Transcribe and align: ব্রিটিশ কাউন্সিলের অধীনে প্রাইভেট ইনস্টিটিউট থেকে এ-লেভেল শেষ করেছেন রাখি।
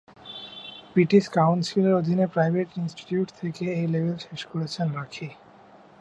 ব্রিটিশ 0.93 1.23
কাউন্সিলের 1.29 1.93
অধীনে 1.93 2.25
প্রাইভেট 2.27 2.67
ইনস্টিটিউট 2.77 3.27
থেকে 3.31 3.63
এ-লেভেল 3.75 4.17
শেষ 4.17 4.41
করেছেন 4.45 4.87
রাখি। 4.93 5.27